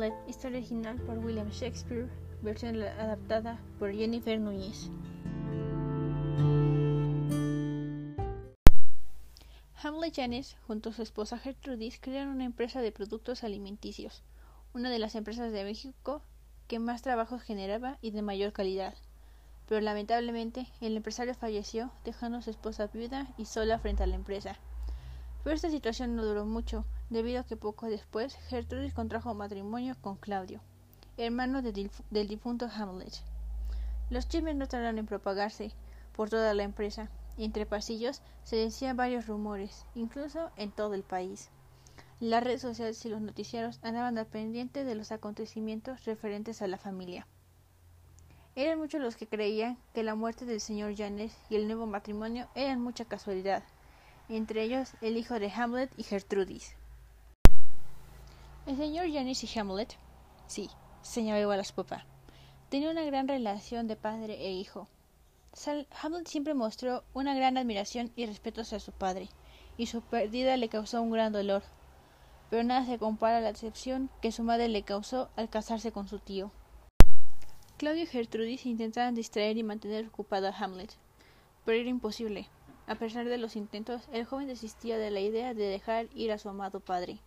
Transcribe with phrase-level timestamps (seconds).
[0.00, 2.08] Hamlet, historia original por William Shakespeare,
[2.40, 4.88] versión adaptada por Jennifer Núñez.
[9.82, 14.22] Hamlet Janes, junto a su esposa Gertrudis, crearon una empresa de productos alimenticios,
[14.72, 16.22] una de las empresas de México
[16.66, 18.94] que más trabajos generaba y de mayor calidad.
[19.68, 24.16] Pero lamentablemente el empresario falleció, dejando a su esposa viuda y sola frente a la
[24.16, 24.56] empresa.
[25.44, 30.16] Pero esta situación no duró mucho, debido a que poco después Gertrudis contrajo matrimonio con
[30.16, 30.60] Claudio,
[31.16, 33.12] hermano del difunto Hamlet.
[34.08, 35.72] Los chismes no tardaron en propagarse
[36.16, 41.02] por toda la empresa, y entre pasillos se decían varios rumores, incluso en todo el
[41.02, 41.50] país.
[42.20, 46.76] Las redes sociales y los noticiarios andaban al pendiente de los acontecimientos referentes a la
[46.76, 47.26] familia.
[48.56, 52.46] Eran muchos los que creían que la muerte del señor Janes y el nuevo matrimonio
[52.54, 53.62] eran mucha casualidad,
[54.28, 56.74] entre ellos el hijo de Hamlet y Gertrudis.
[58.70, 59.96] El señor Janis y Hamlet,
[60.46, 60.70] sí,
[61.02, 62.06] a su papá,
[62.68, 64.86] tenía una gran relación de padre e hijo.
[66.00, 69.28] Hamlet siempre mostró una gran admiración y respeto hacia su padre,
[69.76, 71.64] y su pérdida le causó un gran dolor.
[72.48, 76.06] Pero nada se compara a la decepción que su madre le causó al casarse con
[76.06, 76.52] su tío.
[77.76, 80.94] Claudio y Gertrudis intentaban distraer y mantener ocupado a Hamlet,
[81.64, 82.46] pero era imposible.
[82.86, 86.38] A pesar de los intentos, el joven desistía de la idea de dejar ir a
[86.38, 87.18] su amado padre.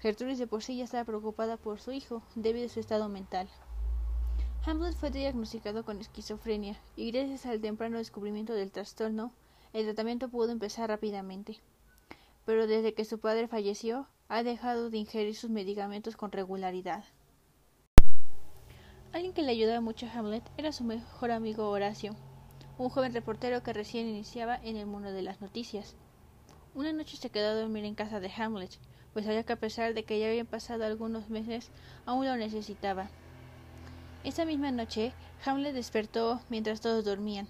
[0.00, 3.48] Gertrudis de por sí ya estaba preocupada por su hijo debido a su estado mental.
[4.64, 9.32] Hamlet fue diagnosticado con esquizofrenia y gracias al temprano descubrimiento del trastorno,
[9.72, 11.58] el tratamiento pudo empezar rápidamente.
[12.44, 17.04] Pero desde que su padre falleció, ha dejado de ingerir sus medicamentos con regularidad.
[19.12, 22.14] Alguien que le ayudaba mucho a Hamlet era su mejor amigo Horacio,
[22.76, 25.96] un joven reportero que recién iniciaba en el mundo de las noticias.
[26.74, 28.78] Una noche se quedó a dormir en casa de Hamlet,
[29.18, 31.70] pues sabía que a pesar de que ya habían pasado algunos meses,
[32.06, 33.10] aún lo necesitaba.
[34.22, 35.12] Esa misma noche,
[35.44, 37.48] Hamlet despertó mientras todos dormían,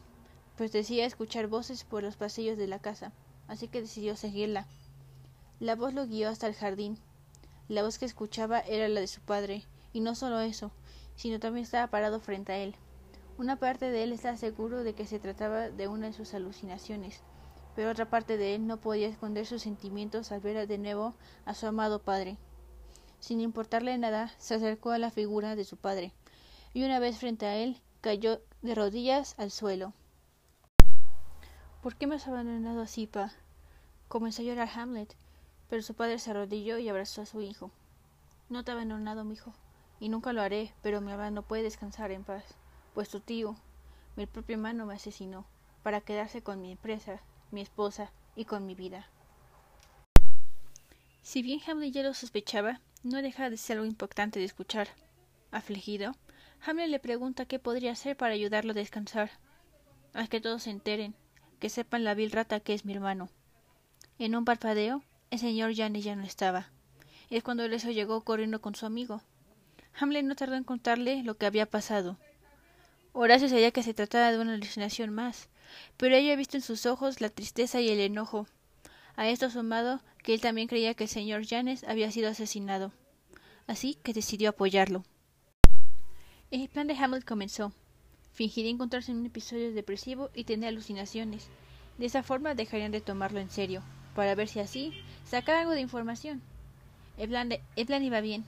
[0.56, 3.12] pues decía escuchar voces por los pasillos de la casa,
[3.48, 4.66] así que decidió seguirla.
[5.60, 6.96] La voz lo guió hasta el jardín.
[7.68, 9.62] La voz que escuchaba era la de su padre,
[9.92, 10.70] y no solo eso,
[11.16, 12.76] sino también estaba parado frente a él.
[13.36, 17.20] Una parte de él estaba seguro de que se trataba de una de sus alucinaciones,
[17.78, 21.54] pero otra parte de él no podía esconder sus sentimientos al ver de nuevo a
[21.54, 22.36] su amado padre.
[23.20, 26.12] Sin importarle nada, se acercó a la figura de su padre,
[26.74, 29.92] y una vez frente a él, cayó de rodillas al suelo.
[31.80, 33.30] ¿Por qué me has abandonado así, pa?
[34.08, 35.14] comenzó a llorar Hamlet,
[35.70, 37.70] pero su padre se arrodilló y abrazó a su hijo.
[38.48, 39.54] No te he abandonado, mi hijo,
[40.00, 42.42] y nunca lo haré, pero mi alma puede descansar en paz
[42.92, 43.54] pues tu tío,
[44.16, 45.44] mi propio hermano, me asesinó
[45.84, 47.20] para quedarse con mi empresa,
[47.50, 49.08] mi esposa y con mi vida.
[51.22, 54.88] Si bien Hamlet ya lo sospechaba, no deja de ser algo importante de escuchar.
[55.50, 56.14] Afligido,
[56.64, 59.30] Hamlet le pregunta qué podría hacer para ayudarlo a descansar.
[60.14, 61.14] Haz que todos se enteren,
[61.58, 63.28] que sepan la vil rata que es mi hermano.
[64.18, 66.70] En un parpadeo, el señor Janes ya no estaba.
[67.30, 69.20] Es cuando eso llegó corriendo con su amigo.
[70.00, 72.16] Hamlet no tardó en contarle lo que había pasado.
[73.12, 75.48] Horacio sabía que se trataba de una alucinación más,
[75.96, 78.46] pero ella había visto en sus ojos la tristeza y el enojo.
[79.16, 82.92] A esto sumado que él también creía que el señor Janes había sido asesinado.
[83.66, 85.04] Así que decidió apoyarlo.
[86.50, 87.72] El plan de Hamlet comenzó.
[88.32, 91.48] Fingiría encontrarse en un episodio depresivo y tener alucinaciones.
[91.98, 93.82] De esa forma dejarían de tomarlo en serio,
[94.14, 96.40] para ver si así sacaba algo de información.
[97.16, 98.44] El plan iba bien.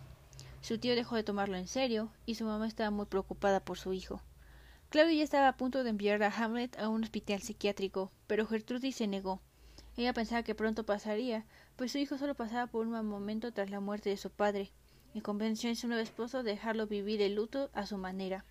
[0.63, 3.93] Su tío dejó de tomarlo en serio y su mamá estaba muy preocupada por su
[3.93, 4.23] hijo.
[4.91, 8.97] Claudia ya estaba a punto de enviar a Hamlet a un hospital psiquiátrico, pero Gertrudis
[8.97, 9.41] se negó.
[9.97, 11.47] Ella pensaba que pronto pasaría,
[11.77, 14.73] pues su hijo solo pasaba por un mal momento tras la muerte de su padre,
[15.15, 18.45] y convenció a su nuevo esposo de dejarlo vivir el luto a su manera.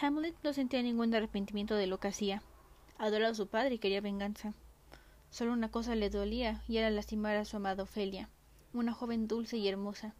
[0.00, 2.42] Hamlet no sentía ningún arrepentimiento de lo que hacía.
[2.96, 4.54] Adoraba a su padre y quería venganza.
[5.28, 8.30] Solo una cosa le dolía, y era lastimar a su amada Ofelia,
[8.72, 10.14] una joven dulce y hermosa.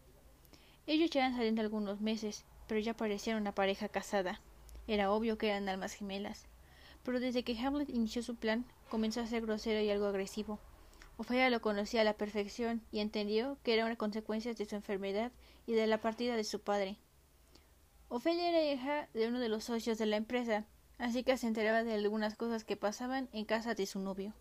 [0.87, 4.43] Ellos ya saliendo algunos meses, pero ya parecían una pareja casada.
[4.91, 6.47] Era obvio que eran almas gemelas.
[7.05, 10.59] Pero desde que Hamlet inició su plan, comenzó a ser grosero y algo agresivo.
[11.17, 15.31] Ofelia lo conocía a la perfección y entendió que era una consecuencia de su enfermedad
[15.65, 16.97] y de la partida de su padre.
[18.09, 20.67] Ofelia era hija de uno de los socios de la empresa,
[20.99, 24.35] así que se enteraba de algunas cosas que pasaban en casa de su novio.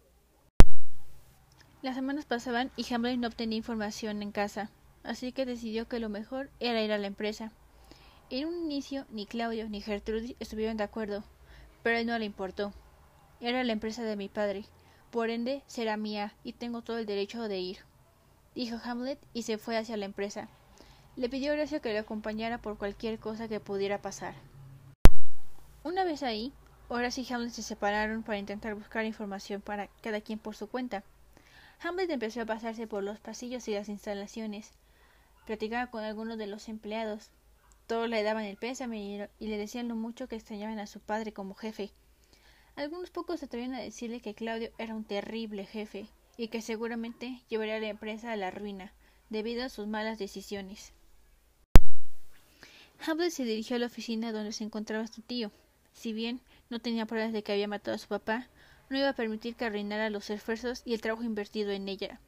[1.84, 4.72] Las semanas pasaban y Hamlet no obtenía información en casa,
[5.04, 7.52] así que decidió que lo mejor era ir a la empresa.
[8.32, 11.24] En un inicio ni Claudio ni Gertrudis estuvieron de acuerdo,
[11.82, 12.74] pero a él no le importó.
[13.42, 14.66] Era la empresa de mi padre,
[15.10, 17.80] por ende será mía y tengo todo el derecho de ir,
[18.54, 20.48] dijo Hamlet y se fue hacia la empresa.
[21.16, 24.36] Le pidió a Horacio que lo acompañara por cualquier cosa que pudiera pasar.
[25.84, 26.54] Una vez ahí,
[26.88, 31.04] Horacio y Hamlet se separaron para intentar buscar información para cada quien por su cuenta.
[31.82, 34.72] Hamlet empezó a pasarse por los pasillos y las instalaciones.
[35.48, 37.32] Platicaba con algunos de los empleados.
[37.90, 41.34] Todos le daban el pésame y le decían lo mucho que extrañaban a su padre
[41.34, 41.90] como jefe.
[42.76, 46.06] Algunos pocos se atrevían a decirle que Claudio era un terrible jefe
[46.38, 48.94] y que seguramente llevaría a la empresa a la ruina
[49.32, 50.94] debido a sus malas decisiones.
[53.08, 55.52] Hamlet se dirigió a la oficina donde se encontraba su tío.
[55.92, 58.50] Si bien no tenía pruebas de que había matado a su papá,
[58.92, 62.20] no iba a permitir que arruinara los esfuerzos y el trabajo invertido en ella.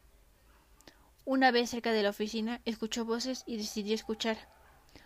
[1.23, 4.39] Una vez cerca de la oficina, escuchó voces y decidió escuchar.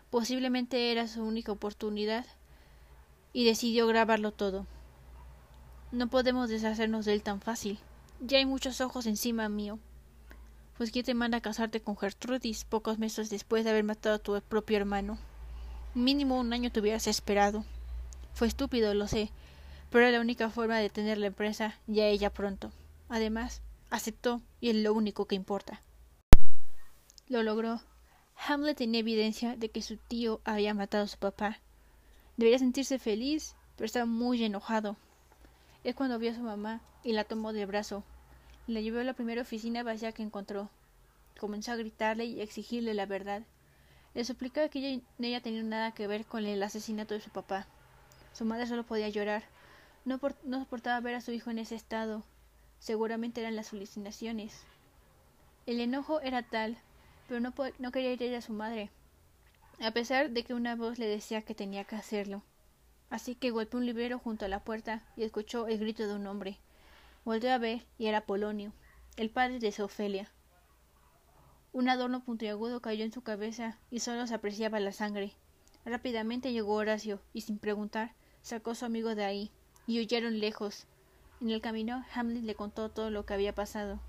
[0.10, 2.26] Posiblemente era su única oportunidad
[3.34, 4.66] y decidió grabarlo todo.
[5.92, 7.80] No podemos deshacernos de él tan fácil.
[8.20, 9.80] Ya hay muchos ojos encima mío.
[10.78, 14.20] Pues quién te manda a casarte con Gertrudis pocos meses después de haber matado a
[14.20, 15.18] tu propio hermano.
[15.94, 17.64] Mínimo un año te hubieras esperado.
[18.34, 19.32] Fue estúpido, lo sé,
[19.90, 22.72] pero era la única forma de tener la empresa y a ella pronto.
[23.08, 25.82] Además, aceptó y es lo único que importa.
[27.28, 27.80] Lo logró.
[28.38, 31.60] Hamlet tenía evidencia de que su tío había matado a su papá.
[32.38, 34.98] Debería sentirse feliz, pero estaba muy enojado.
[35.84, 38.04] Es cuando vio a su mamá y la tomó del brazo.
[38.68, 40.70] La llevó a la primera oficina vacía que encontró.
[41.40, 43.44] Comenzó a gritarle y a exigirle la verdad.
[44.14, 47.68] Le suplicaba que ella, ella tenía nada que ver con el asesinato de su papá.
[48.34, 49.44] Su madre solo podía llorar.
[50.06, 52.24] No, soportaba ver a su hijo en ese estado.
[52.80, 54.64] Seguramente eran las alucinaciones.
[55.66, 56.78] El enojo era tal,
[57.28, 58.92] pero no, no quería ir a su madre,
[59.80, 62.44] a pesar de que una voz le decía que tenía que hacerlo.
[63.10, 66.28] Así que golpeó un librero junto a la puerta y escuchó el grito de un
[66.28, 66.58] hombre.
[67.24, 68.72] Volvió a ver y era Polonio,
[69.18, 70.32] el padre de Sofelia.
[71.72, 75.34] Un adorno puntiagudo cayó en su cabeza y solo se apreciaba la sangre.
[75.86, 79.52] Rápidamente llegó Horacio y sin preguntar sacó a su amigo de ahí,
[79.88, 80.86] y huyeron lejos.
[81.42, 84.00] En el camino, Hamlet le contó todo lo que había pasado,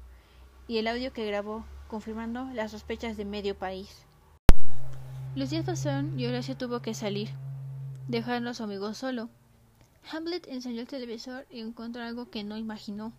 [0.68, 4.04] y el audio que grabó, confirmando las sospechas de medio país.
[5.34, 7.28] Los días pasaron y Horacio tuvo que salir,
[8.08, 9.28] dejando a su amigo solo.
[10.10, 13.12] Hamlet enseñó el televisor y encontró algo que no imaginó.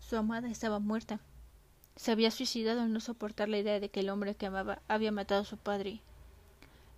[0.00, 1.20] Su amada estaba muerta.
[1.96, 5.12] Se había suicidado al no soportar la idea de que el hombre que amaba había
[5.12, 6.00] matado a su padre.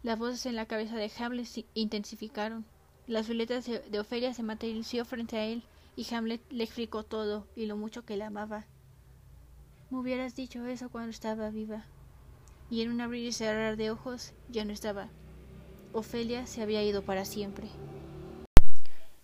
[0.03, 2.65] Las voces en la cabeza de Hamlet se intensificaron.
[3.07, 5.63] Las violetas de Ofelia se materializó frente a él
[5.97, 8.65] y Hamlet le explicó todo y lo mucho que la amaba.
[9.91, 11.85] Me hubieras dicho eso cuando estaba viva.
[12.71, 15.09] Y en un abrir y cerrar de ojos ya no estaba.
[15.93, 17.69] Ofelia se había ido para siempre.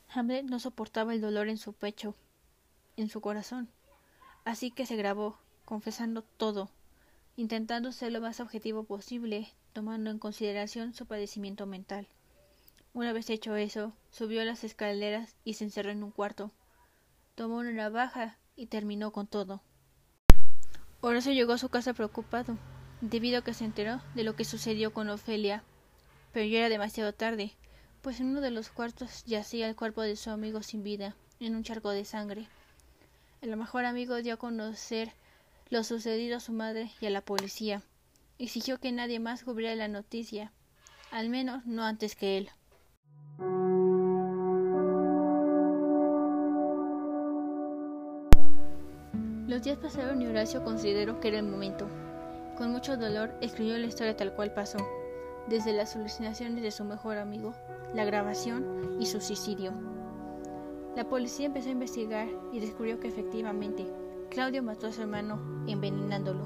[0.08, 2.16] Hamlet no soportaba el dolor en su pecho,
[2.96, 3.68] en su corazón.
[4.44, 6.68] Así que se grabó, confesando todo,
[7.36, 12.08] intentando ser lo más objetivo posible, tomando en consideración su padecimiento mental.
[12.92, 16.50] Una vez hecho eso, subió las escaleras y se encerró en un cuarto.
[17.36, 19.60] Tomó una navaja y terminó con todo.
[21.08, 22.58] Horacio llegó a su casa preocupado,
[23.00, 25.62] debido a que se enteró de lo que sucedió con Ofelia.
[26.32, 27.52] Pero ya era demasiado tarde,
[28.02, 31.54] pues en uno de los cuartos yacía el cuerpo de su amigo sin vida, en
[31.54, 32.48] un charco de sangre.
[33.40, 35.12] El mejor amigo dio a conocer
[35.70, 37.82] lo sucedido a su madre y a la policía.
[38.40, 40.50] Exigió que nadie más cubriera la noticia,
[41.12, 42.50] al menos no antes que él.
[49.46, 51.86] Los días pasaron y Horacio consideró que era el momento.
[52.58, 54.78] Con mucho dolor escribió la historia tal cual pasó,
[55.46, 57.54] desde las alucinaciones de su mejor amigo,
[57.94, 59.72] la grabación y su suicidio.
[60.96, 63.86] La policía empezó a investigar y descubrió que efectivamente
[64.30, 66.44] Claudio mató a su hermano envenenándolo.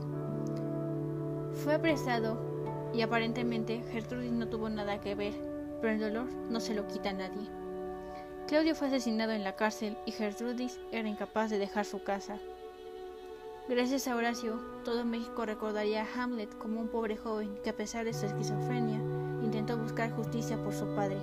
[1.54, 5.32] Fue apresado y aparentemente Gertrudis no tuvo nada que ver,
[5.80, 7.48] pero el dolor no se lo quita a nadie.
[8.46, 12.38] Claudio fue asesinado en la cárcel y Gertrudis era incapaz de dejar su casa.
[13.70, 18.04] Gracias a Horacio, todo México recordaría a Hamlet como un pobre joven que a pesar
[18.04, 18.98] de su esquizofrenia
[19.44, 21.18] intentó buscar justicia por su padre.